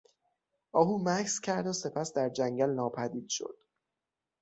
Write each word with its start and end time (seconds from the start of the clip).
آهو 0.79 0.95
مکث 1.07 1.39
کرد 1.39 1.67
و 1.67 1.73
سپس 1.73 2.13
در 2.13 2.29
جنگل 2.29 2.69
ناپدید 2.69 3.29
شد. 3.29 3.57